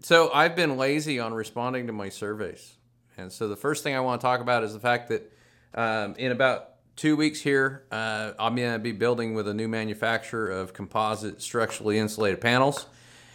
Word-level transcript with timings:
So 0.00 0.30
I've 0.32 0.54
been 0.54 0.76
lazy 0.76 1.18
on 1.18 1.34
responding 1.34 1.86
to 1.86 1.92
my 1.92 2.08
surveys. 2.08 2.74
And 3.16 3.32
so 3.32 3.48
the 3.48 3.56
first 3.56 3.82
thing 3.82 3.94
I 3.94 4.00
want 4.00 4.20
to 4.20 4.24
talk 4.24 4.40
about 4.40 4.62
is 4.62 4.72
the 4.72 4.80
fact 4.80 5.08
that 5.08 5.32
um, 5.74 6.14
in 6.16 6.32
about 6.32 6.70
two 6.96 7.16
weeks 7.16 7.40
here, 7.40 7.84
uh, 7.90 8.32
I'm 8.38 8.56
going 8.56 8.72
to 8.72 8.78
be 8.78 8.92
building 8.92 9.34
with 9.34 9.48
a 9.48 9.54
new 9.54 9.68
manufacturer 9.68 10.50
of 10.50 10.72
composite 10.72 11.42
structurally 11.42 11.98
insulated 11.98 12.40
panels. 12.40 12.86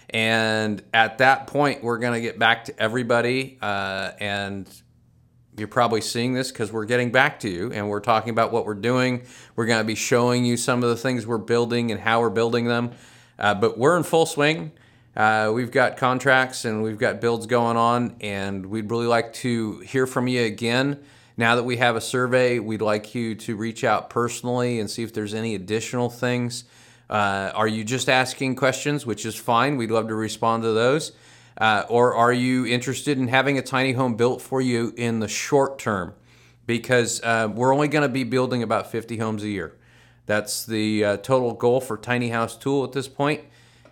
And 0.10 0.84
at 0.94 1.20
that 1.20 1.48
point, 1.48 1.84
we're 1.84 1.98
going 1.98 2.14
to 2.14 2.22
get 2.22 2.38
back 2.38 2.66
to 2.66 2.80
everybody. 2.80 3.58
Uh, 3.62 4.12
and 4.20 4.70
you're 5.58 5.68
probably 5.68 6.02
seeing 6.02 6.34
this 6.34 6.52
because 6.52 6.72
we're 6.72 6.86
getting 6.86 7.12
back 7.12 7.40
to 7.42 7.50
you 7.50 7.72
and 7.72 7.90
we're 7.90 8.00
talking 8.00 8.30
about 8.30 8.52
what 8.52 8.66
we're 8.66 8.74
doing. 8.74 9.24
We're 9.56 9.66
going 9.66 9.82
to 9.82 9.88
be 9.88 9.96
showing 9.96 10.46
you 10.46 10.58
some 10.58 10.84
of 10.84 10.90
the 10.90 10.96
things 10.96 11.26
we're 11.26 11.38
building 11.38 11.92
and 11.92 12.00
how 12.00 12.22
we're 12.22 12.30
building 12.30 12.66
them. 12.66 12.92
Uh, 13.38 13.56
but 13.56 13.78
we're 13.78 13.98
in 13.98 14.04
full 14.04 14.26
swing. 14.26 14.72
Uh, 15.16 15.52
we've 15.54 15.72
got 15.72 15.98
contracts 15.98 16.64
and 16.64 16.82
we've 16.84 16.98
got 16.98 17.20
builds 17.20 17.46
going 17.46 17.76
on, 17.76 18.16
and 18.22 18.66
we'd 18.66 18.90
really 18.90 19.08
like 19.08 19.34
to 19.34 19.80
hear 19.80 20.08
from 20.08 20.28
you 20.28 20.44
again. 20.44 21.04
Now 21.36 21.56
that 21.56 21.64
we 21.64 21.78
have 21.78 21.96
a 21.96 22.02
survey, 22.02 22.60
we'd 22.60 22.82
like 22.82 23.14
you 23.14 23.36
to 23.36 23.56
reach 23.56 23.84
out 23.84 24.10
personally 24.10 24.80
and 24.80 24.90
see 24.90 25.04
if 25.04 25.14
there's 25.14 25.34
any 25.34 25.56
additional 25.56 26.10
things. 26.10 26.64
Uh, 27.10 27.52
are 27.54 27.68
you 27.68 27.84
just 27.84 28.08
asking 28.10 28.56
questions, 28.56 29.06
which 29.06 29.26
is 29.26 29.36
fine? 29.36 29.76
We'd 29.76 29.92
love 29.92 30.08
to 30.08 30.16
respond 30.16 30.64
to 30.64 30.72
those. 30.72 31.12
Uh, 31.58 31.84
or 31.90 32.16
are 32.16 32.32
you 32.32 32.66
interested 32.66 33.18
in 33.18 33.28
having 33.28 33.58
a 33.58 33.62
tiny 33.62 33.92
home 33.92 34.16
built 34.16 34.42
for 34.42 34.62
you 34.62 34.94
in 34.96 35.20
the 35.20 35.28
short 35.28 35.78
term? 35.78 36.14
Because 36.66 37.22
uh, 37.22 37.50
we're 37.54 37.74
only 37.74 37.90
going 37.90 38.04
to 38.04 38.10
be 38.10 38.24
building 38.24 38.64
about 38.64 38.90
50 38.90 39.18
homes 39.18 39.44
a 39.44 39.50
year. 39.50 39.78
That's 40.26 40.66
the 40.66 41.04
uh, 41.04 41.18
total 41.18 41.54
goal 41.54 41.82
for 41.82 41.98
Tiny 41.98 42.30
House 42.30 42.56
Tool 42.56 42.86
at 42.86 42.94
this 42.94 43.10
point 43.10 43.42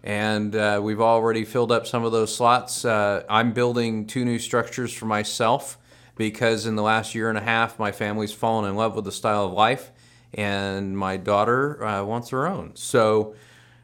and 0.04 0.56
uh, 0.56 0.80
we've 0.82 1.02
already 1.02 1.46
filled 1.46 1.72
up 1.72 1.86
some 1.86 2.04
of 2.06 2.12
those 2.12 2.36
slots. 2.36 2.86
Uh, 2.86 3.24
I'm 3.30 3.52
building 3.54 4.08
two 4.08 4.26
new 4.26 4.40
structures 4.40 4.94
for 4.94 5.06
myself 5.06 5.78
because 6.16 6.66
in 6.66 6.76
the 6.76 6.84
last 6.84 7.16
year 7.16 7.30
and 7.30 7.38
a 7.38 7.42
half, 7.42 7.80
my 7.80 7.92
family's 7.92 8.32
fallen 8.32 8.70
in 8.70 8.76
love 8.76 8.96
with 8.96 9.06
the 9.06 9.12
style 9.12 9.46
of 9.46 9.54
life, 9.54 9.92
and 10.34 10.98
my 10.98 11.18
daughter 11.18 11.84
uh, 11.84 12.04
wants 12.04 12.30
her 12.30 12.46
own. 12.46 12.72
So 12.76 13.36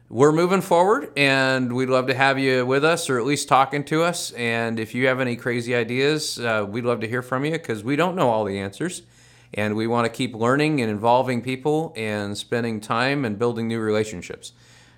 we're 0.08 0.32
moving 0.32 0.60
forward, 0.60 1.10
and 1.16 1.74
we'd 1.74 1.88
love 1.88 2.06
to 2.06 2.14
have 2.14 2.38
you 2.38 2.64
with 2.64 2.84
us 2.84 3.10
or 3.10 3.18
at 3.18 3.24
least 3.24 3.48
talking 3.48 3.82
to 3.84 4.02
us. 4.02 4.30
And 4.32 4.78
if 4.78 4.94
you 4.94 5.08
have 5.08 5.18
any 5.18 5.34
crazy 5.34 5.74
ideas, 5.74 6.38
uh, 6.38 6.64
we'd 6.68 6.84
love 6.84 7.00
to 7.00 7.08
hear 7.08 7.22
from 7.22 7.44
you 7.44 7.52
because 7.52 7.82
we 7.82 7.96
don't 7.96 8.14
know 8.14 8.28
all 8.28 8.44
the 8.44 8.58
answers. 8.58 9.02
And 9.54 9.74
we 9.74 9.86
want 9.86 10.04
to 10.04 10.10
keep 10.10 10.34
learning 10.34 10.80
and 10.80 10.90
involving 10.90 11.40
people 11.40 11.92
and 11.96 12.36
spending 12.36 12.80
time 12.80 13.24
and 13.24 13.38
building 13.38 13.66
new 13.66 13.80
relationships. 13.80 14.52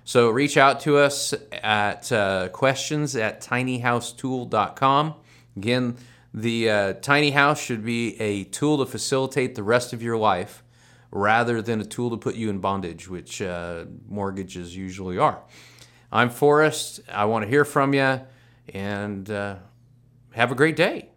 So 0.09 0.31
reach 0.31 0.57
out 0.57 0.79
to 0.79 0.97
us 0.97 1.35
at 1.51 2.11
uh, 2.11 2.49
questions 2.49 3.15
at 3.15 3.41
tinyhousetool.com. 3.41 5.13
Again, 5.55 5.97
the 6.33 6.69
uh, 6.71 6.93
tiny 6.93 7.29
house 7.29 7.61
should 7.61 7.85
be 7.85 8.19
a 8.19 8.45
tool 8.45 8.79
to 8.79 8.87
facilitate 8.87 9.53
the 9.53 9.61
rest 9.61 9.93
of 9.93 10.01
your 10.01 10.17
life 10.17 10.63
rather 11.11 11.61
than 11.61 11.79
a 11.79 11.85
tool 11.85 12.09
to 12.09 12.17
put 12.17 12.33
you 12.33 12.49
in 12.49 12.57
bondage, 12.57 13.07
which 13.07 13.39
uh, 13.39 13.85
mortgages 14.07 14.75
usually 14.75 15.19
are. 15.19 15.43
I'm 16.11 16.31
Forrest. 16.31 17.01
I 17.07 17.25
want 17.25 17.43
to 17.43 17.47
hear 17.47 17.63
from 17.63 17.93
you 17.93 18.19
and 18.73 19.29
uh, 19.29 19.57
have 20.31 20.51
a 20.51 20.55
great 20.55 20.75
day. 20.75 21.09